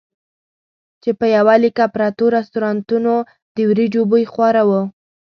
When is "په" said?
1.19-1.25